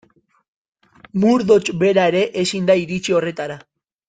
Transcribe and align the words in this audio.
Murdoch 1.23 1.69
bera 1.83 2.07
ere 2.13 2.23
ezin 2.45 2.67
da 2.71 2.79
iritsi 2.87 3.17
horretara. 3.21 3.63